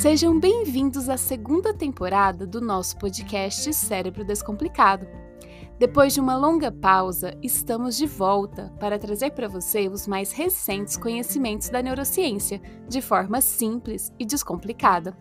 Sejam 0.00 0.38
bem-vindos 0.38 1.08
à 1.08 1.16
segunda 1.16 1.74
temporada 1.74 2.46
do 2.46 2.60
nosso 2.60 2.96
podcast 2.98 3.74
Cérebro 3.74 4.24
Descomplicado. 4.24 5.08
Depois 5.76 6.14
de 6.14 6.20
uma 6.20 6.36
longa 6.36 6.70
pausa, 6.70 7.36
estamos 7.42 7.96
de 7.96 8.06
volta 8.06 8.72
para 8.78 8.96
trazer 8.96 9.32
para 9.32 9.48
você 9.48 9.88
os 9.88 10.06
mais 10.06 10.30
recentes 10.30 10.96
conhecimentos 10.96 11.68
da 11.68 11.82
neurociência, 11.82 12.62
de 12.88 13.02
forma 13.02 13.40
simples 13.40 14.12
e 14.20 14.24
descomplicada. 14.24 15.16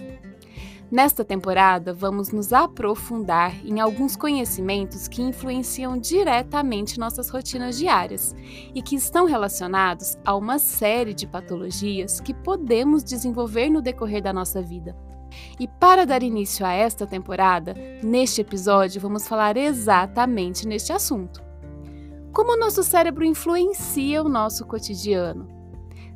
Nesta 0.90 1.26
temporada, 1.26 1.94
vamos 1.94 2.32
nos 2.32 2.54
aprofundar 2.54 3.54
em 3.66 3.82
alguns 3.82 4.16
conhecimentos 4.16 5.06
que 5.06 5.22
influenciam 5.22 5.98
diretamente 5.98 6.98
nossas 6.98 7.30
rotinas 7.30 7.78
diárias 7.78 8.34
e 8.74 8.82
que 8.82 8.96
estão 8.96 9.26
relacionados 9.26 10.18
a 10.24 10.34
uma 10.34 10.58
série 10.58 11.14
de 11.14 11.28
patologias 11.28 12.22
que 12.22 12.34
podemos 12.34 13.04
desenvolver 13.04 13.70
no 13.70 13.82
decorrer 13.82 14.22
da 14.22 14.32
nossa 14.32 14.62
vida. 14.62 14.96
E 15.60 15.68
para 15.68 16.06
dar 16.06 16.24
início 16.24 16.66
a 16.66 16.72
esta 16.72 17.06
temporada, 17.06 17.76
neste 18.02 18.40
episódio 18.40 19.02
vamos 19.02 19.28
falar 19.28 19.58
exatamente 19.58 20.66
neste 20.66 20.94
assunto. 20.94 21.44
Como 22.32 22.54
o 22.54 22.58
nosso 22.58 22.82
cérebro 22.82 23.26
influencia 23.26 24.24
o 24.24 24.30
nosso 24.30 24.66
cotidiano? 24.66 25.57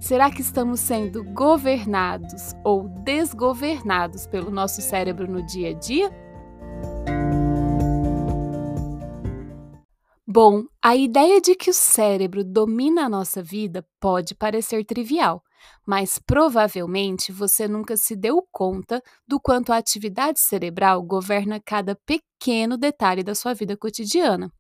Será 0.02 0.32
que 0.32 0.42
estamos 0.42 0.80
sendo 0.80 1.24
governados 1.24 2.56
ou 2.66 2.90
desgovernados 3.04 4.26
pelo 4.26 4.50
nosso 4.50 4.82
cérebro 4.82 5.30
no 5.32 5.46
dia 5.46 5.70
a 5.70 5.74
dia? 5.74 6.12
Bom, 10.28 10.64
a 10.82 10.96
ideia 10.96 11.40
de 11.40 11.54
que 11.54 11.70
o 11.70 11.74
cérebro 11.74 12.44
domina 12.44 13.06
a 13.06 13.10
nossa 13.10 13.44
vida 13.44 13.86
pode 14.00 14.34
parecer 14.34 14.84
trivial, 14.86 15.44
mas 15.86 16.18
provavelmente 16.18 17.32
você 17.32 17.68
nunca 17.68 17.96
se 17.96 18.16
deu 18.16 18.44
conta 18.52 19.04
do 19.28 19.40
quanto 19.40 19.72
a 19.72 19.78
atividade 19.78 20.40
cerebral 20.40 21.04
governa 21.04 21.62
cada 21.64 21.96
pequeno 22.08 22.76
detalhe 22.76 23.22
da 23.22 23.36
sua 23.36 23.54
vida 23.54 23.78
cotidiana. 23.78 24.52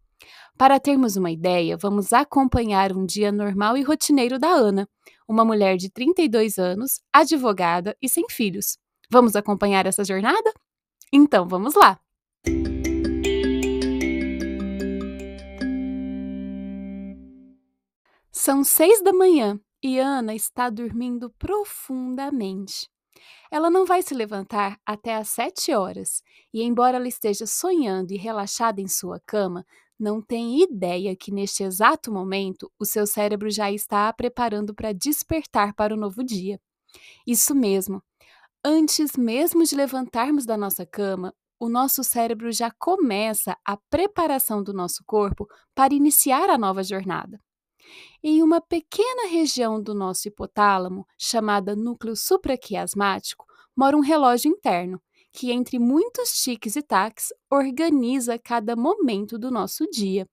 Para 0.58 0.80
termos 0.80 1.16
uma 1.16 1.32
ideia, 1.32 1.76
vamos 1.76 2.14
acompanhar 2.14 2.92
um 2.92 3.06
dia 3.06 3.32
normal 3.32 3.76
e 3.78 3.82
rotineiro 3.82 4.38
da 4.38 4.50
Ana, 4.50 4.88
uma 5.28 5.46
mulher 5.46 5.78
de 5.78 5.90
32 5.90 6.58
anos, 6.58 7.02
advogada 7.14 7.96
e 8.02 8.10
sem 8.10 8.26
filhos. 8.30 8.78
Vamos 9.10 9.36
acompanhar 9.36 9.86
essa 9.86 10.04
jornada? 10.04 10.54
Então 11.12 11.48
vamos 11.48 11.76
lá! 11.76 12.00
São 18.32 18.64
seis 18.64 19.04
da 19.04 19.14
manhã 19.14 19.60
e 19.84 20.00
Ana 20.00 20.36
está 20.36 20.70
dormindo 20.70 21.30
profundamente. 21.40 22.91
Ela 23.52 23.70
não 23.70 23.86
vai 23.86 24.02
se 24.02 24.14
levantar 24.14 24.80
até 24.86 25.16
às 25.16 25.30
sete 25.30 25.74
horas, 25.74 26.22
e 26.54 26.62
embora 26.62 26.98
ela 26.98 27.08
esteja 27.08 27.46
sonhando 27.46 28.12
e 28.12 28.18
relaxada 28.18 28.82
em 28.82 28.88
sua 28.88 29.20
cama, 29.26 29.66
não 30.00 30.22
tem 30.22 30.64
ideia 30.64 31.16
que 31.16 31.32
neste 31.32 31.64
exato 31.64 32.12
momento 32.12 32.72
o 32.80 32.86
seu 32.86 33.06
cérebro 33.06 33.50
já 33.52 33.72
está 33.72 34.10
a 34.10 34.14
preparando 34.14 34.74
para 34.74 34.94
despertar 34.94 35.74
para 35.76 35.94
o 35.94 35.98
novo 35.98 36.24
dia. 36.24 36.60
Isso 37.26 37.54
mesmo. 37.54 38.02
Antes 38.64 39.16
mesmo 39.16 39.64
de 39.64 39.76
levantarmos 39.76 40.46
da 40.46 40.58
nossa 40.58 40.86
cama, 40.86 41.34
o 41.60 41.70
nosso 41.70 42.04
cérebro 42.04 42.52
já 42.52 42.72
começa 42.72 43.56
a 43.64 43.78
preparação 43.90 44.64
do 44.64 44.74
nosso 44.74 45.04
corpo 45.06 45.48
para 45.76 45.94
iniciar 45.94 46.50
a 46.50 46.58
nova 46.58 46.84
jornada. 46.84 47.40
Em 48.24 48.44
uma 48.44 48.62
pequena 48.62 49.28
região 49.28 49.82
do 49.82 49.94
nosso 49.94 50.28
hipotálamo, 50.28 51.06
chamada 51.18 51.76
núcleo 51.76 52.16
supraquiasmático, 52.16 53.46
mora 53.76 53.98
um 53.98 54.02
relógio 54.02 54.50
interno 54.52 55.02
que, 55.34 55.52
entre 55.52 55.80
muitos 55.80 56.32
tiques 56.44 56.76
e 56.76 56.82
taques, 56.82 57.28
organiza 57.50 58.38
cada 58.38 58.76
momento 58.76 59.40
do 59.40 59.50
nosso 59.50 59.90
dia. 59.90 60.28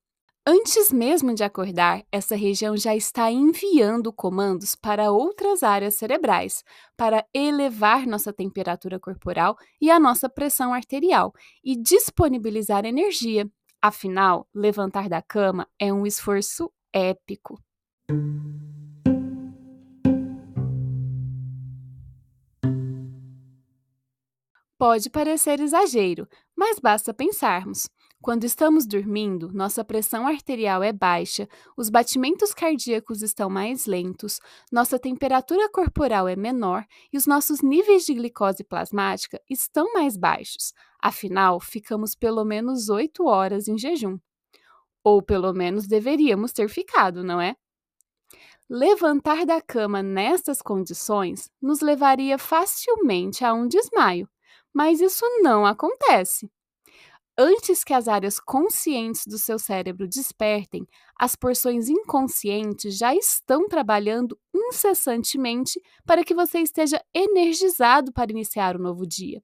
Antes 0.51 0.91
mesmo 0.91 1.35
de 1.35 1.45
acordar, 1.45 2.03
essa 2.11 2.35
região 2.35 2.75
já 2.75 2.97
está 2.97 3.31
enviando 3.31 4.11
comandos 4.11 4.75
para 4.75 5.13
outras 5.13 5.63
áreas 5.63 5.95
cerebrais 5.97 6.65
para 6.97 7.23
elevar 7.35 8.07
nossa 8.07 8.33
temperatura 8.33 8.99
corporal 8.99 9.59
e 9.79 9.91
a 9.91 10.01
nossa 10.01 10.27
pressão 10.27 10.73
arterial 10.73 11.35
e 11.63 11.77
disponibilizar 11.77 12.87
energia. 12.87 13.47
Afinal, 13.83 14.49
levantar 14.55 15.09
da 15.11 15.21
cama 15.21 15.69
é 15.79 15.93
um 15.93 16.07
esforço 16.07 16.73
épico. 16.93 17.59
Pode 24.79 25.11
parecer 25.11 25.59
exagero, 25.61 26.29
mas 26.57 26.79
basta 26.79 27.13
pensarmos. 27.13 27.89
Quando 28.23 28.45
estamos 28.45 28.87
dormindo, 28.87 29.53
nossa 29.53 29.85
pressão 29.85 30.27
arterial 30.27 30.83
é 30.83 30.93
baixa, 30.93 31.49
os 31.77 31.89
batimentos 31.91 32.55
cardíacos 32.55 33.23
estão 33.23 33.51
mais 33.51 33.87
lentos, 33.87 34.41
nossa 34.71 34.99
temperatura 34.99 35.69
corporal 35.71 36.29
é 36.29 36.37
menor 36.37 36.85
e 37.13 37.17
os 37.17 37.27
nossos 37.27 37.61
níveis 37.61 38.05
de 38.05 38.15
glicose 38.15 38.63
plasmática 38.63 39.41
estão 39.51 39.93
mais 39.93 40.17
baixos. 40.17 40.73
Afinal, 41.03 41.61
ficamos 41.61 42.15
pelo 42.15 42.45
menos 42.45 42.89
8 42.89 43.25
horas 43.25 43.67
em 43.67 43.79
jejum. 43.79 44.19
Ou 45.05 45.23
pelo 45.23 45.53
menos 45.53 45.87
deveríamos 45.87 46.53
ter 46.53 46.69
ficado, 46.69 47.23
não 47.25 47.41
é? 47.41 47.57
Levantar 48.69 49.47
da 49.47 49.61
cama 49.61 50.03
nestas 50.03 50.61
condições 50.61 51.51
nos 51.61 51.81
levaria 51.81 52.39
facilmente 52.39 53.45
a 53.45 53.55
um 53.55 53.67
desmaio 53.67 54.29
mas 54.73 55.01
isso 55.01 55.25
não 55.43 55.67
acontece. 55.67 56.49
Antes 57.37 57.85
que 57.85 57.95
as 57.95 58.09
áreas 58.09 58.41
conscientes 58.41 59.27
do 59.27 59.39
seu 59.39 59.59
cérebro 59.59 60.09
despertem, 60.09 60.87
as 61.19 61.37
porções 61.37 61.89
inconscientes 61.89 62.97
já 62.97 63.15
estão 63.15 63.69
trabalhando 63.69 64.39
incessantemente 64.55 65.81
para 66.05 66.25
que 66.25 66.35
você 66.35 66.61
esteja 66.61 67.01
energizado 67.15 68.13
para 68.13 68.31
iniciar 68.31 68.77
o 68.77 68.83
novo 68.83 69.07
dia. 69.07 69.43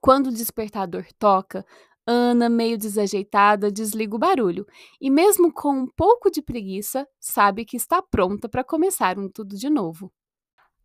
Quando 0.00 0.28
o 0.28 0.32
despertador 0.32 1.06
toca, 1.18 1.66
Ana, 2.06 2.48
meio 2.48 2.76
desajeitada, 2.78 3.70
desliga 3.70 4.16
o 4.16 4.18
barulho 4.18 4.66
e, 5.00 5.10
mesmo 5.10 5.52
com 5.52 5.72
um 5.72 5.86
pouco 5.86 6.30
de 6.30 6.42
preguiça, 6.42 7.06
sabe 7.20 7.64
que 7.64 7.76
está 7.76 8.02
pronta 8.02 8.48
para 8.48 8.64
começar 8.64 9.18
um 9.18 9.28
tudo 9.28 9.56
de 9.56 9.70
novo. 9.70 10.12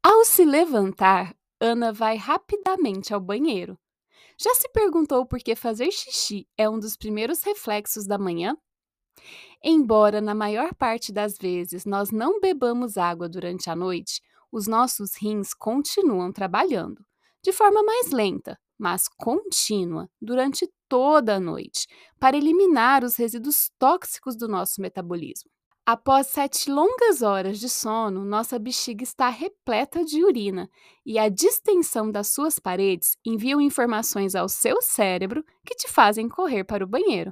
Ao 0.04 0.24
se 0.24 0.46
levantar, 0.46 1.36
Ana 1.60 1.92
vai 1.92 2.16
rapidamente 2.16 3.14
ao 3.14 3.20
banheiro. 3.20 3.78
Já 4.38 4.54
se 4.54 4.70
perguntou 4.70 5.26
por 5.26 5.40
que 5.40 5.56
fazer 5.56 5.90
xixi 5.92 6.48
é 6.58 6.70
um 6.70 6.78
dos 6.78 6.98
primeiros 6.98 7.42
reflexos 7.42 8.06
da 8.06 8.18
manhã? 8.18 8.56
Embora 9.64 10.20
na 10.22 10.36
maior 10.36 10.76
parte 10.76 11.12
das 11.12 11.38
vezes 11.38 11.86
nós 11.86 12.12
não 12.12 12.40
bebamos 12.40 12.98
água 12.98 13.30
durante 13.30 13.70
a 13.70 13.76
noite, 13.76 14.22
os 14.52 14.68
nossos 14.68 15.16
rins 15.16 15.54
continuam 15.54 16.32
trabalhando, 16.32 17.04
de 17.42 17.52
forma 17.52 17.82
mais 17.82 18.12
lenta, 18.12 18.60
mas 18.78 19.08
contínua, 19.08 20.10
durante 20.22 20.70
toda 20.88 21.36
a 21.36 21.40
noite, 21.40 21.88
para 22.20 22.38
eliminar 22.38 23.04
os 23.04 23.16
resíduos 23.16 23.72
tóxicos 23.78 24.36
do 24.36 24.48
nosso 24.48 24.82
metabolismo. 24.82 25.50
Após 25.88 26.28
sete 26.28 26.72
longas 26.72 27.22
horas 27.22 27.60
de 27.60 27.70
sono, 27.70 28.26
nossa 28.26 28.58
bexiga 28.58 29.04
está 29.04 29.30
repleta 29.30 30.04
de 30.04 30.24
urina 30.24 30.68
e 31.06 31.20
a 31.20 31.30
distensão 31.30 32.10
das 32.10 32.30
suas 32.30 32.58
paredes 32.58 33.16
enviam 33.24 33.62
informações 33.62 34.34
ao 34.34 34.50
seu 34.50 34.82
cérebro 34.82 35.46
que 35.64 35.76
te 35.76 35.88
fazem 35.88 36.28
correr 36.28 36.64
para 36.64 36.84
o 36.84 36.88
banheiro. 36.88 37.32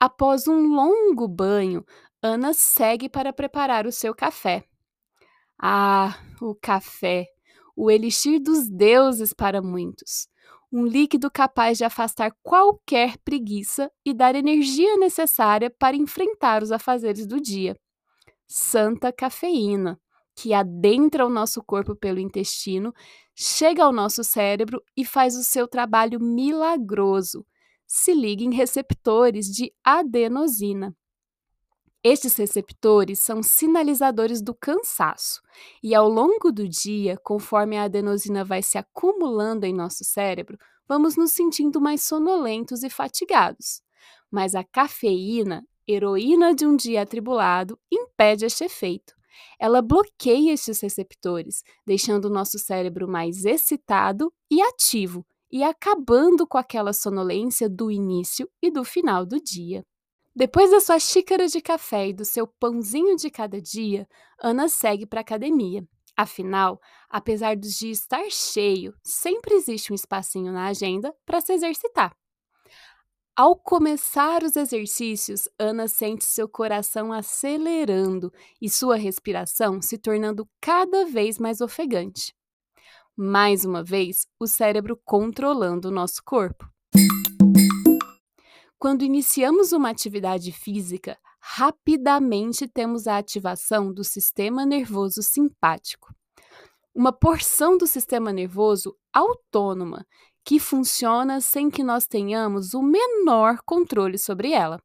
Após 0.00 0.48
um 0.48 0.74
longo 0.74 1.28
banho, 1.28 1.84
Ana 2.20 2.52
segue 2.52 3.08
para 3.08 3.32
preparar 3.32 3.86
o 3.86 3.92
seu 3.92 4.14
café. 4.14 4.64
Ah, 5.62 6.18
o 6.42 6.54
café! 6.54 7.33
O 7.76 7.90
elixir 7.90 8.40
dos 8.40 8.68
deuses 8.68 9.32
para 9.32 9.60
muitos 9.60 10.28
um 10.74 10.84
líquido 10.84 11.30
capaz 11.30 11.78
de 11.78 11.84
afastar 11.84 12.34
qualquer 12.42 13.16
preguiça 13.18 13.88
e 14.04 14.12
dar 14.12 14.34
energia 14.34 14.96
necessária 14.96 15.70
para 15.70 15.96
enfrentar 15.96 16.64
os 16.64 16.72
afazeres 16.72 17.28
do 17.28 17.40
dia. 17.40 17.78
Santa 18.44 19.12
cafeína, 19.12 20.00
que 20.34 20.52
adentra 20.52 21.24
o 21.24 21.30
nosso 21.30 21.62
corpo 21.62 21.94
pelo 21.94 22.18
intestino, 22.18 22.92
chega 23.36 23.84
ao 23.84 23.92
nosso 23.92 24.24
cérebro 24.24 24.82
e 24.96 25.04
faz 25.04 25.36
o 25.36 25.44
seu 25.44 25.68
trabalho 25.68 26.18
milagroso. 26.18 27.46
Se 27.86 28.12
liga 28.12 28.42
em 28.42 28.52
receptores 28.52 29.46
de 29.46 29.72
adenosina. 29.84 30.92
Estes 32.06 32.36
receptores 32.36 33.18
são 33.18 33.42
sinalizadores 33.42 34.42
do 34.42 34.54
cansaço, 34.54 35.40
e 35.82 35.94
ao 35.94 36.06
longo 36.06 36.52
do 36.52 36.68
dia, 36.68 37.16
conforme 37.24 37.78
a 37.78 37.84
adenosina 37.84 38.44
vai 38.44 38.62
se 38.62 38.76
acumulando 38.76 39.64
em 39.64 39.72
nosso 39.72 40.04
cérebro, 40.04 40.58
vamos 40.86 41.16
nos 41.16 41.32
sentindo 41.32 41.80
mais 41.80 42.02
sonolentos 42.02 42.82
e 42.82 42.90
fatigados. 42.90 43.80
Mas 44.30 44.54
a 44.54 44.62
cafeína, 44.62 45.66
heroína 45.88 46.54
de 46.54 46.66
um 46.66 46.76
dia 46.76 47.00
atribulado, 47.00 47.78
impede 47.90 48.44
este 48.44 48.64
efeito. 48.64 49.14
Ela 49.58 49.80
bloqueia 49.80 50.52
estes 50.52 50.82
receptores, 50.82 51.62
deixando 51.86 52.26
o 52.26 52.30
nosso 52.30 52.58
cérebro 52.58 53.08
mais 53.08 53.46
excitado 53.46 54.30
e 54.50 54.60
ativo 54.60 55.24
e 55.50 55.64
acabando 55.64 56.46
com 56.46 56.58
aquela 56.58 56.92
sonolência 56.92 57.66
do 57.66 57.90
início 57.90 58.46
e 58.60 58.70
do 58.70 58.84
final 58.84 59.24
do 59.24 59.40
dia. 59.40 59.82
Depois 60.36 60.70
da 60.70 60.80
sua 60.80 60.98
xícara 60.98 61.46
de 61.46 61.60
café 61.60 62.08
e 62.08 62.12
do 62.12 62.24
seu 62.24 62.44
pãozinho 62.46 63.14
de 63.14 63.30
cada 63.30 63.60
dia, 63.60 64.08
Ana 64.42 64.68
segue 64.68 65.06
para 65.06 65.20
a 65.20 65.22
academia. 65.22 65.86
Afinal, 66.16 66.80
apesar 67.08 67.56
dos 67.56 67.74
dias 67.74 68.00
estar 68.00 68.28
cheio, 68.30 68.94
sempre 69.02 69.54
existe 69.54 69.92
um 69.92 69.94
espacinho 69.94 70.52
na 70.52 70.66
agenda 70.66 71.14
para 71.24 71.40
se 71.40 71.52
exercitar. 71.52 72.16
Ao 73.36 73.56
começar 73.56 74.42
os 74.42 74.56
exercícios, 74.56 75.48
Ana 75.58 75.86
sente 75.86 76.24
seu 76.24 76.48
coração 76.48 77.12
acelerando 77.12 78.32
e 78.60 78.68
sua 78.68 78.96
respiração 78.96 79.80
se 79.80 79.98
tornando 79.98 80.48
cada 80.60 81.04
vez 81.04 81.38
mais 81.38 81.60
ofegante. 81.60 82.34
Mais 83.16 83.64
uma 83.64 83.84
vez, 83.84 84.26
o 84.40 84.46
cérebro 84.46 85.00
controlando 85.04 85.88
o 85.88 85.92
nosso 85.92 86.22
corpo. 86.24 86.68
Quando 88.78 89.02
iniciamos 89.02 89.72
uma 89.72 89.90
atividade 89.90 90.52
física, 90.52 91.18
rapidamente 91.40 92.66
temos 92.68 93.06
a 93.06 93.18
ativação 93.18 93.92
do 93.92 94.04
sistema 94.04 94.66
nervoso 94.66 95.22
simpático, 95.22 96.14
uma 96.94 97.12
porção 97.12 97.76
do 97.78 97.86
sistema 97.86 98.32
nervoso 98.32 98.96
autônoma 99.12 100.06
que 100.44 100.60
funciona 100.60 101.40
sem 101.40 101.70
que 101.70 101.82
nós 101.82 102.06
tenhamos 102.06 102.74
o 102.74 102.82
menor 102.82 103.58
controle 103.64 104.18
sobre 104.18 104.52
ela. 104.52 104.78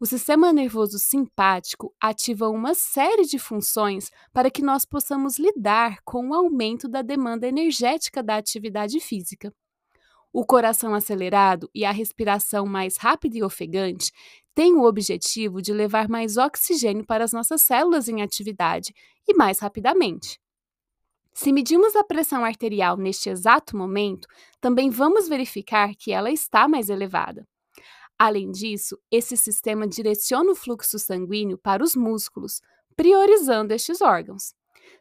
O 0.00 0.06
sistema 0.06 0.50
nervoso 0.50 0.98
simpático 0.98 1.94
ativa 2.00 2.48
uma 2.48 2.74
série 2.74 3.26
de 3.26 3.38
funções 3.38 4.10
para 4.32 4.50
que 4.50 4.62
nós 4.62 4.86
possamos 4.86 5.38
lidar 5.38 5.98
com 6.04 6.30
o 6.30 6.34
aumento 6.34 6.88
da 6.88 7.02
demanda 7.02 7.46
energética 7.46 8.22
da 8.22 8.36
atividade 8.36 8.98
física. 8.98 9.52
O 10.32 10.44
coração 10.44 10.94
acelerado 10.94 11.68
e 11.74 11.84
a 11.84 11.90
respiração 11.90 12.64
mais 12.64 12.96
rápida 12.96 13.38
e 13.38 13.42
ofegante 13.42 14.12
têm 14.54 14.74
o 14.74 14.84
objetivo 14.84 15.60
de 15.60 15.72
levar 15.72 16.08
mais 16.08 16.36
oxigênio 16.36 17.04
para 17.04 17.24
as 17.24 17.32
nossas 17.32 17.62
células 17.62 18.08
em 18.08 18.22
atividade 18.22 18.94
e 19.26 19.34
mais 19.34 19.58
rapidamente. 19.58 20.40
Se 21.32 21.52
medimos 21.52 21.96
a 21.96 22.04
pressão 22.04 22.44
arterial 22.44 22.96
neste 22.96 23.28
exato 23.30 23.76
momento, 23.76 24.28
também 24.60 24.90
vamos 24.90 25.28
verificar 25.28 25.94
que 25.96 26.12
ela 26.12 26.30
está 26.30 26.68
mais 26.68 26.90
elevada. 26.90 27.46
Além 28.18 28.50
disso, 28.50 28.98
esse 29.10 29.36
sistema 29.36 29.86
direciona 29.86 30.52
o 30.52 30.54
fluxo 30.54 30.98
sanguíneo 30.98 31.56
para 31.56 31.82
os 31.82 31.96
músculos, 31.96 32.60
priorizando 32.94 33.72
estes 33.72 34.02
órgãos. 34.02 34.54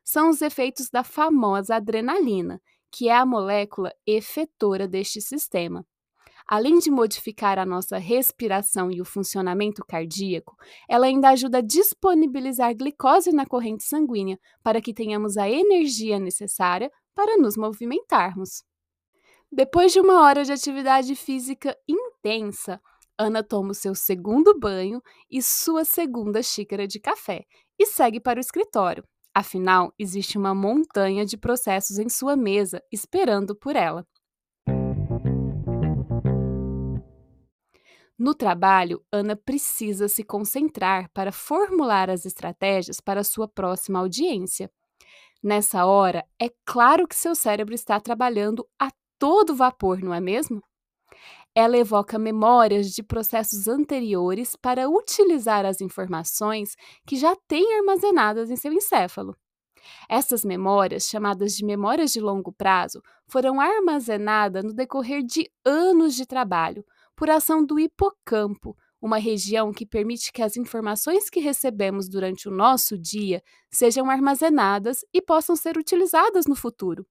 São 0.04 0.30
os 0.30 0.42
efeitos 0.42 0.90
da 0.90 1.04
famosa 1.04 1.75
adrenalina, 1.75 2.62
que 2.91 3.09
é 3.09 3.15
a 3.15 3.25
molécula 3.25 3.94
efetora 4.06 4.88
deste 4.88 5.21
sistema. 5.21 5.86
Além 6.47 6.80
de 6.80 6.89
modificar 6.89 7.59
a 7.59 7.65
nossa 7.65 8.00
respiração 8.00 8.91
e 8.91 9.00
o 9.00 9.06
funcionamento 9.06 9.86
cardíaco, 9.88 10.56
ela 10.89 11.06
ainda 11.06 11.30
ajuda 11.30 11.59
a 11.59 11.62
disponibilizar 11.62 12.75
glicose 12.75 13.31
na 13.31 13.45
corrente 13.45 13.83
sanguínea 13.83 14.39
para 14.63 14.81
que 14.81 14.94
tenhamos 14.94 15.38
a 15.38 15.47
energia 15.47 16.18
necessária 16.18 16.91
para 17.13 17.38
nos 17.38 17.56
movimentarmos. 17.56 18.63
Depois 19.51 19.94
de 19.94 20.00
uma 20.00 20.24
hora 20.24 20.44
de 20.44 20.51
atividade 20.51 21.15
física 21.15 21.77
intensa, 21.88 22.81
Ana 23.15 23.44
toma 23.44 23.71
o 23.71 23.75
seu 23.75 23.94
segundo 23.94 24.57
banho 24.57 25.03
e 25.30 25.41
sua 25.44 25.86
segunda 25.86 26.41
xícara 26.41 26.88
de 26.88 27.00
café 27.00 27.45
e 27.77 27.86
segue 27.86 28.19
para 28.19 28.38
o 28.38 28.41
escritório. 28.41 29.03
Afinal, 29.39 29.94
existe 29.97 30.38
uma 30.38 30.53
montanha 30.53 31.25
de 31.25 31.38
processos 31.38 31.97
em 31.97 32.09
sua 32.09 32.36
mesa 32.36 32.83
esperando 32.91 33.56
por 33.56 33.74
ela. 33.74 34.06
No 38.18 38.36
trabalho, 38.36 39.01
Ana 39.09 39.38
precisa 39.38 40.09
se 40.09 40.25
concentrar 40.25 41.09
para 41.13 41.31
formular 41.31 42.09
as 42.09 42.25
estratégias 42.25 43.00
para 43.00 43.24
sua 43.24 43.47
próxima 43.47 44.00
audiência. 44.00 44.69
Nessa 45.41 45.86
hora, 45.86 46.25
é 46.38 46.51
claro 46.65 47.07
que 47.07 47.15
seu 47.15 47.33
cérebro 47.33 47.74
está 47.74 47.97
trabalhando 47.97 48.68
a 48.77 48.89
todo 49.18 49.56
vapor, 49.56 50.01
não 50.01 50.13
é 50.13 50.19
mesmo? 50.19 50.62
Ela 51.56 51.78
evoca 51.78 52.18
memórias 52.19 52.92
de 52.92 53.04
processos 53.04 53.68
anteriores 53.68 54.56
para 54.56 54.90
utilizar 54.90 55.66
as 55.66 55.81
informações 55.81 56.75
que 57.06 57.16
já 57.16 57.36
tem 57.48 57.75
armazenadas 57.78 58.50
em 58.50 58.56
seu 58.56 58.72
encéfalo. 58.72 59.36
Essas 60.10 60.44
memórias, 60.44 61.07
chamadas 61.07 61.56
de 61.56 61.66
memórias 61.66 62.12
de 62.12 62.19
longo 62.19 62.51
prazo, 62.51 63.01
foram 63.28 63.60
armazenadas 63.60 64.63
no 64.63 64.74
decorrer 64.74 65.24
de 65.24 65.50
anos 65.66 66.16
de 66.16 66.25
trabalho, 66.25 66.86
por 67.16 67.30
ação 67.30 67.66
do 67.66 67.80
hipocampo, 67.80 68.75
uma 69.01 69.18
região 69.18 69.72
que 69.72 69.86
permite 69.86 70.31
que 70.31 70.42
as 70.42 70.57
informações 70.57 71.30
que 71.30 71.40
recebemos 71.40 72.10
durante 72.10 72.48
o 72.48 72.51
nosso 72.51 72.98
dia 72.98 73.42
sejam 73.72 74.10
armazenadas 74.10 75.06
e 75.13 75.22
possam 75.22 75.56
ser 75.56 75.78
utilizadas 75.78 76.46
no 76.46 76.56
futuro. 76.56 77.06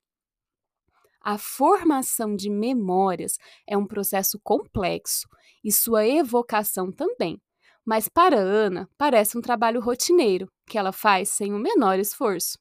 A 1.30 1.36
formação 1.36 2.34
de 2.34 2.48
memórias 2.48 3.36
é 3.68 3.76
um 3.76 3.84
processo 3.86 4.40
complexo 4.42 5.28
e 5.62 5.70
sua 5.70 6.06
evocação 6.06 6.90
também, 6.90 7.38
mas 7.84 8.08
para 8.08 8.38
Ana 8.38 8.88
parece 8.96 9.36
um 9.36 9.42
trabalho 9.42 9.78
rotineiro 9.78 10.50
que 10.66 10.78
ela 10.78 10.90
faz 10.90 11.28
sem 11.28 11.52
o 11.52 11.58
menor 11.58 11.98
esforço. 11.98 12.58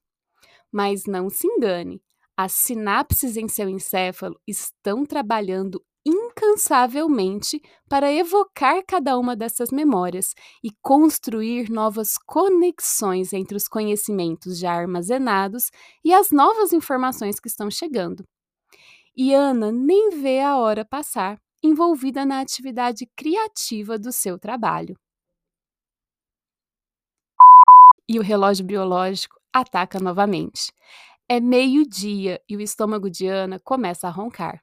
Mas 0.70 1.06
não 1.06 1.30
se 1.30 1.48
engane, 1.48 2.02
as 2.36 2.52
sinapses 2.52 3.38
em 3.38 3.48
seu 3.48 3.70
encéfalo 3.70 4.38
estão 4.46 5.06
trabalhando 5.06 5.82
incansavelmente 6.06 7.62
para 7.88 8.12
evocar 8.12 8.84
cada 8.86 9.18
uma 9.18 9.34
dessas 9.34 9.72
memórias 9.72 10.34
e 10.62 10.72
construir 10.82 11.70
novas 11.70 12.18
conexões 12.18 13.32
entre 13.32 13.56
os 13.56 13.70
conhecimentos 13.70 14.60
já 14.60 14.74
armazenados 14.74 15.72
e 16.04 16.14
as 16.14 16.32
novas 16.32 16.74
informações 16.74 17.40
que 17.40 17.48
estão 17.48 17.72
chegando. 17.72 18.26
E 19.20 19.34
Ana 19.34 19.72
nem 19.72 20.12
vê 20.22 20.42
a 20.42 20.58
hora 20.58 20.86
passar, 20.86 21.42
envolvida 21.64 22.24
na 22.24 22.40
atividade 22.40 23.08
criativa 23.16 23.98
do 23.98 24.12
seu 24.12 24.38
trabalho. 24.38 24.96
E 28.08 28.20
o 28.20 28.22
relógio 28.22 28.64
biológico 28.64 29.36
ataca 29.52 30.00
novamente. 30.00 30.72
É 31.28 31.40
meio-dia 31.40 32.40
e 32.48 32.56
o 32.56 32.62
estômago 32.62 33.10
de 33.10 33.26
Ana 33.26 33.60
começa 33.60 34.08
a 34.08 34.12
roncar. 34.12 34.62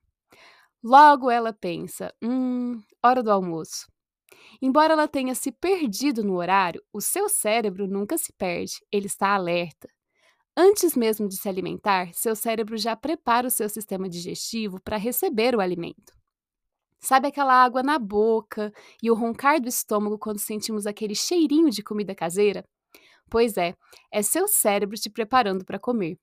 Logo 0.84 1.28
ela 1.28 1.52
pensa: 1.52 2.14
hum, 2.22 2.80
hora 3.02 3.24
do 3.24 3.32
almoço. 3.32 3.88
Embora 4.62 4.92
ela 4.92 5.08
tenha 5.08 5.34
se 5.34 5.50
perdido 5.50 6.22
no 6.22 6.36
horário, 6.36 6.80
o 6.92 7.00
seu 7.00 7.28
cérebro 7.28 7.88
nunca 7.88 8.16
se 8.16 8.32
perde, 8.34 8.74
ele 8.92 9.06
está 9.06 9.34
alerta. 9.34 9.88
Antes 10.56 10.94
mesmo 10.94 11.28
de 11.28 11.36
se 11.36 11.48
alimentar, 11.48 12.14
seu 12.14 12.36
cérebro 12.36 12.76
já 12.76 12.94
prepara 12.94 13.48
o 13.48 13.50
seu 13.50 13.68
sistema 13.68 14.08
digestivo 14.08 14.80
para 14.80 14.96
receber 14.96 15.56
o 15.56 15.60
alimento. 15.60 16.14
Sabe 17.00 17.28
aquela 17.28 17.52
água 17.52 17.82
na 17.82 17.98
boca 17.98 18.72
e 19.02 19.10
o 19.10 19.14
roncar 19.14 19.60
do 19.60 19.68
estômago 19.68 20.16
quando 20.16 20.38
sentimos 20.38 20.86
aquele 20.86 21.14
cheirinho 21.14 21.70
de 21.70 21.82
comida 21.82 22.14
caseira? 22.14 22.64
Pois 23.28 23.56
é, 23.56 23.74
é 24.12 24.22
seu 24.22 24.46
cérebro 24.46 24.96
te 24.96 25.10
preparando 25.10 25.64
para 25.64 25.78
comer. 25.78 26.16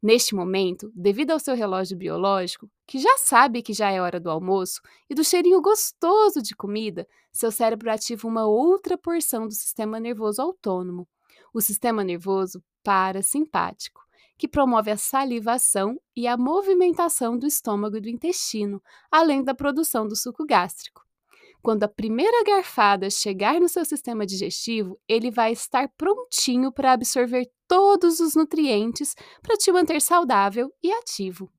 Neste 0.00 0.34
momento, 0.34 0.90
devido 0.94 1.32
ao 1.32 1.40
seu 1.40 1.56
relógio 1.56 1.96
biológico, 1.96 2.70
que 2.86 2.98
já 2.98 3.18
sabe 3.18 3.60
que 3.60 3.72
já 3.72 3.90
é 3.90 4.00
hora 4.00 4.20
do 4.20 4.30
almoço, 4.30 4.80
e 5.10 5.14
do 5.14 5.24
cheirinho 5.24 5.60
gostoso 5.60 6.40
de 6.40 6.54
comida, 6.54 7.06
seu 7.32 7.50
cérebro 7.50 7.90
ativa 7.90 8.28
uma 8.28 8.46
outra 8.46 8.96
porção 8.96 9.48
do 9.48 9.54
sistema 9.54 9.98
nervoso 9.98 10.40
autônomo, 10.40 11.08
o 11.52 11.60
sistema 11.60 12.04
nervoso 12.04 12.62
parasimpático, 12.84 14.00
que 14.38 14.46
promove 14.46 14.90
a 14.90 14.96
salivação 14.96 15.98
e 16.14 16.26
a 16.28 16.36
movimentação 16.36 17.38
do 17.38 17.46
estômago 17.46 17.96
e 17.96 18.00
do 18.00 18.08
intestino, 18.08 18.80
além 19.10 19.42
da 19.42 19.54
produção 19.54 20.06
do 20.06 20.14
suco 20.14 20.44
gástrico. 20.44 21.02
Quando 21.62 21.84
a 21.84 21.88
primeira 21.88 22.44
garfada 22.44 23.08
chegar 23.08 23.58
no 23.58 23.70
seu 23.70 23.86
sistema 23.86 24.26
digestivo, 24.26 25.00
ele 25.08 25.30
vai 25.30 25.52
estar 25.52 25.88
prontinho 25.96 26.70
para 26.70 26.92
absorver 26.92 27.50
todos 27.66 28.20
os 28.20 28.34
nutrientes 28.34 29.14
para 29.40 29.56
te 29.56 29.72
manter 29.72 30.02
saudável 30.02 30.70
e 30.82 30.92
ativo. 30.92 31.50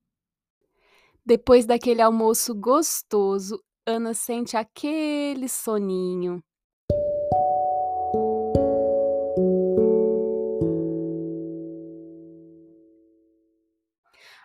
Depois 1.24 1.66
daquele 1.66 2.00
almoço 2.00 2.54
gostoso, 2.54 3.60
Ana 3.84 4.14
sente 4.14 4.56
aquele 4.56 5.48
soninho. 5.48 6.40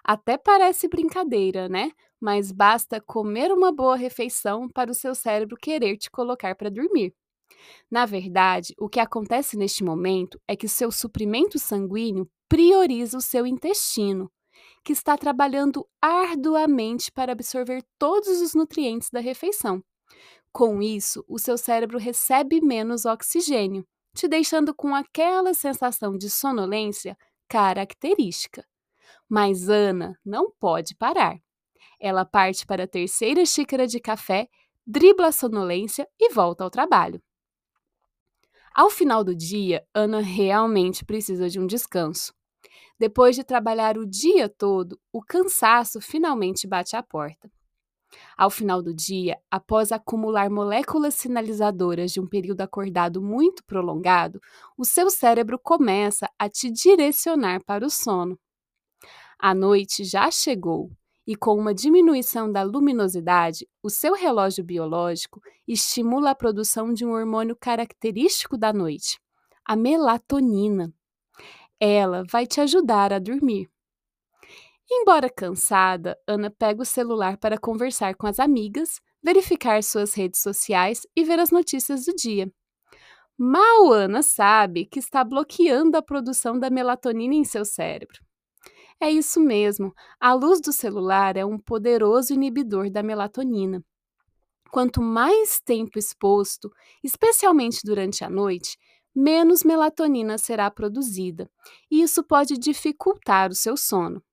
Até 0.04 0.38
parece 0.38 0.88
brincadeira, 0.88 1.70
né? 1.70 1.92
Mas 2.20 2.52
basta 2.52 3.02
comer 3.02 3.52
uma 3.52 3.72
boa 3.72 3.96
refeição 3.96 4.70
para 4.70 4.92
o 4.92 4.96
seu 4.96 5.16
cérebro 5.16 5.58
querer 5.58 5.98
te 5.98 6.10
colocar 6.12 6.56
para 6.56 6.70
dormir. 6.70 7.14
Na 7.90 8.06
verdade, 8.06 8.74
o 8.80 8.90
que 8.90 9.00
acontece 9.00 9.58
neste 9.58 9.84
momento 9.84 10.40
é 10.48 10.56
que 10.56 10.68
seu 10.68 10.92
suprimento 10.92 11.60
sanguíneo 11.60 12.30
prioriza 12.50 13.18
o 13.18 13.22
seu 13.22 13.46
intestino, 13.46 14.32
que 14.84 14.94
está 14.94 15.18
trabalhando 15.18 15.88
arduamente 16.02 17.12
para 17.12 17.34
absorver 17.34 17.84
todos 18.00 18.42
os 18.42 18.54
nutrientes 18.56 19.10
da 19.12 19.20
refeição. 19.20 19.84
Com 20.54 20.82
isso, 20.82 21.24
o 21.28 21.40
seu 21.40 21.58
cérebro 21.58 21.98
recebe 22.00 22.62
menos 22.62 23.06
oxigênio, 23.06 23.86
te 24.16 24.28
deixando 24.28 24.74
com 24.76 24.96
aquela 24.96 25.54
sensação 25.54 26.18
de 26.18 26.30
sonolência 26.30 27.18
característica. 27.50 28.66
Mas 29.34 29.70
Ana 29.70 30.20
não 30.26 30.52
pode 30.52 30.94
parar. 30.94 31.40
Ela 31.98 32.26
parte 32.26 32.66
para 32.66 32.84
a 32.84 32.88
terceira 32.88 33.46
xícara 33.46 33.88
de 33.88 33.98
café, 33.98 34.50
dribla 34.86 35.28
a 35.28 35.32
sonolência 35.32 36.06
e 36.20 36.34
volta 36.34 36.66
ao 36.66 36.70
trabalho. 36.70 37.24
Ao 38.76 38.90
final 38.90 39.24
do 39.24 39.34
dia, 39.34 39.86
Ana 39.94 40.20
realmente 40.20 41.06
precisa 41.06 41.50
de 41.50 41.62
um 41.62 41.66
descanso. 41.66 42.34
Depois 43.00 43.34
de 43.34 43.46
trabalhar 43.46 43.98
o 43.98 44.06
dia 44.06 44.50
todo, 44.50 45.00
o 45.14 45.22
cansaço 45.22 46.02
finalmente 46.02 46.68
bate 46.68 46.98
à 46.98 47.02
porta. 47.02 47.50
Ao 48.38 48.50
final 48.50 48.84
do 48.84 48.94
dia, 48.94 49.40
após 49.50 49.94
acumular 49.94 50.50
moléculas 50.50 51.14
sinalizadoras 51.14 52.12
de 52.12 52.20
um 52.20 52.28
período 52.28 52.60
acordado 52.60 53.22
muito 53.22 53.64
prolongado, 53.64 54.42
o 54.78 54.84
seu 54.84 55.10
cérebro 55.10 55.58
começa 55.58 56.30
a 56.38 56.50
te 56.50 56.70
direcionar 56.70 57.64
para 57.64 57.86
o 57.86 57.90
sono. 57.90 58.38
A 59.44 59.56
noite 59.56 60.04
já 60.04 60.30
chegou 60.30 60.92
e, 61.26 61.36
com 61.36 61.58
uma 61.58 61.74
diminuição 61.74 62.52
da 62.52 62.62
luminosidade, 62.62 63.68
o 63.82 63.90
seu 63.90 64.14
relógio 64.14 64.64
biológico 64.64 65.42
estimula 65.68 66.30
a 66.30 66.36
produção 66.36 66.94
de 66.94 67.04
um 67.04 67.10
hormônio 67.10 67.56
característico 67.56 68.56
da 68.56 68.72
noite, 68.72 69.20
a 69.66 69.76
melatonina. 69.76 70.94
Ela 71.80 72.24
vai 72.30 72.46
te 72.46 72.62
ajudar 72.62 73.12
a 73.12 73.18
dormir. 73.18 73.68
Embora 74.88 75.28
cansada, 75.28 76.16
Ana 76.28 76.52
pega 76.52 76.84
o 76.84 76.86
celular 76.86 77.36
para 77.38 77.58
conversar 77.58 78.14
com 78.14 78.28
as 78.28 78.40
amigas, 78.40 79.02
verificar 79.24 79.82
suas 79.82 80.14
redes 80.14 80.40
sociais 80.40 81.02
e 81.16 81.24
ver 81.24 81.40
as 81.40 81.50
notícias 81.50 82.06
do 82.06 82.14
dia. 82.14 82.48
Mal 83.36 83.92
Ana 83.92 84.22
sabe 84.22 84.86
que 84.86 85.00
está 85.00 85.24
bloqueando 85.24 85.98
a 85.98 86.02
produção 86.04 86.60
da 86.60 86.70
melatonina 86.70 87.34
em 87.34 87.44
seu 87.44 87.66
cérebro. 87.66 88.20
É 89.04 89.10
isso 89.10 89.40
mesmo, 89.40 89.96
a 90.20 90.32
luz 90.32 90.62
do 90.62 90.72
celular 90.72 91.36
é 91.36 91.44
um 91.44 91.58
poderoso 91.58 92.36
inibidor 92.36 92.92
da 92.92 93.02
melatonina. 93.02 93.84
Quanto 94.70 95.02
mais 95.02 95.60
tempo 95.60 95.98
exposto, 95.98 96.70
especialmente 97.04 97.82
durante 97.84 98.24
a 98.24 98.30
noite, 98.30 98.78
menos 99.14 99.64
melatonina 99.64 100.38
será 100.38 100.70
produzida, 100.70 101.50
e 101.90 102.04
isso 102.04 102.24
pode 102.24 102.60
dificultar 102.60 103.50
o 103.50 103.56
seu 103.56 103.76
sono. 103.76 104.24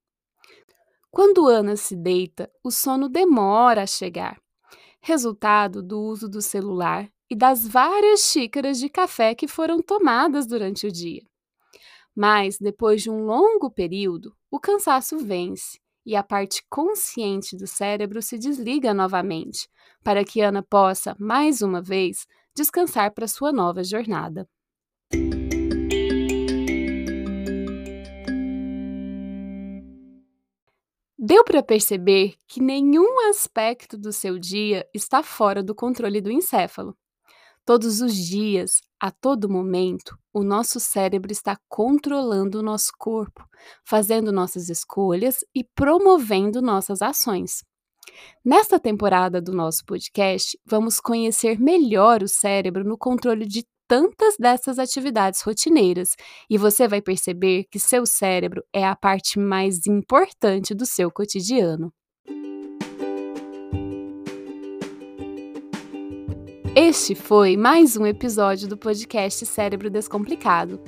Quando 1.11 1.49
Ana 1.49 1.75
se 1.75 1.97
deita, 1.97 2.51
o 2.63 2.71
sono 2.71 3.09
demora 3.09 3.85
a 3.85 3.87
chegar, 3.87 4.39
resultado 5.01 5.83
do 5.83 5.99
uso 5.99 6.29
do 6.29 6.43
celular 6.43 7.11
e 7.31 7.35
das 7.35 7.67
várias 7.67 8.21
xícaras 8.21 8.79
de 8.79 8.91
café 8.91 9.35
que 9.35 9.49
foram 9.49 9.81
tomadas 9.81 10.47
durante 10.47 10.87
o 10.87 10.93
dia. 10.93 11.28
Mas, 12.15 12.59
depois 12.59 13.03
de 13.03 13.11
um 13.11 13.25
longo 13.25 13.71
período, 13.71 14.35
o 14.51 14.59
cansaço 14.59 15.19
vence 15.19 15.79
e 16.05 16.17
a 16.17 16.23
parte 16.23 16.65
consciente 16.71 17.57
do 17.57 17.67
cérebro 17.67 18.23
se 18.23 18.39
desliga 18.39 18.95
novamente, 18.95 19.69
para 20.03 20.25
que 20.25 20.41
Ana 20.41 20.63
possa, 20.63 21.15
mais 21.19 21.61
uma 21.61 21.83
vez, 21.83 22.27
descansar 22.55 23.13
para 23.13 23.29
sua 23.29 23.53
nova 23.53 23.85
jornada. 23.85 24.49
Deu 31.21 31.45
para 31.45 31.63
perceber 31.63 32.37
que 32.47 32.59
nenhum 32.59 33.29
aspecto 33.29 33.99
do 33.99 34.13
seu 34.13 34.39
dia 34.39 34.89
está 34.95 35.23
fora 35.23 35.63
do 35.63 35.75
controle 35.75 36.23
do 36.23 36.31
encéfalo. 36.31 36.97
Todos 37.69 38.01
os 38.01 38.17
dias, 38.17 38.81
a 38.99 39.11
todo 39.11 39.47
momento, 39.47 40.19
o 40.33 40.43
nosso 40.43 40.81
cérebro 40.81 41.31
está 41.31 41.55
controlando 41.69 42.61
o 42.61 42.63
nosso 42.63 42.93
corpo, 42.99 43.45
fazendo 43.85 44.33
nossas 44.33 44.71
escolhas 44.71 45.45
e 45.55 45.63
promovendo 45.63 46.63
nossas 46.63 47.03
ações. 47.03 47.63
Nesta 48.43 48.81
temporada 48.81 49.39
do 49.39 49.53
nosso 49.53 49.85
podcast, 49.85 50.59
vamos 50.65 50.99
conhecer 50.99 51.61
melhor 51.61 52.23
o 52.23 52.27
cérebro 52.27 52.85
no 52.85 52.97
controle 52.97 53.45
de 53.45 53.67
tantas 53.87 54.39
dessas 54.39 54.79
atividades 54.79 55.43
rotineiras 55.43 56.17
e 56.49 56.57
você 56.57 56.89
vai 56.89 57.03
perceber 57.03 57.65
que 57.71 57.79
seu 57.79 58.07
cérebro 58.07 58.65
é 58.73 58.87
a 58.87 58.97
parte 58.97 59.39
mais 59.39 59.87
importante 59.87 60.75
do 60.75 60.87
seu 60.87 61.11
cotidiano. 61.11 61.93
Este 66.81 67.13
foi 67.17 67.57
mais 67.57 67.97
um 67.97 68.07
episódio 68.07 68.69
do 68.69 68.77
podcast 68.77 69.45
Cérebro 69.45 69.91
Descomplicado. 69.91 70.79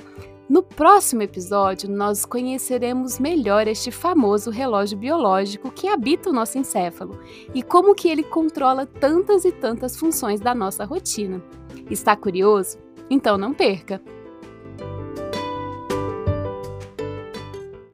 No 0.47 0.63
próximo 0.63 1.21
episódio, 1.21 1.89
nós 1.89 2.23
conheceremos 2.23 3.19
melhor 3.19 3.67
este 3.67 3.91
famoso 3.91 4.49
relógio 4.49 4.97
biológico 4.97 5.69
que 5.69 5.89
habita 5.89 6.29
o 6.29 6.33
nosso 6.33 6.57
encéfalo 6.57 7.19
e 7.53 7.61
como 7.61 7.93
que 7.93 8.07
ele 8.07 8.23
controla 8.23 8.85
tantas 8.85 9.43
e 9.43 9.51
tantas 9.51 9.97
funções 9.97 10.39
da 10.39 10.55
nossa 10.55 10.85
rotina. 10.85 11.43
Está 11.89 12.15
curioso? 12.15 12.77
Então 13.09 13.37
não 13.37 13.53
perca! 13.53 14.01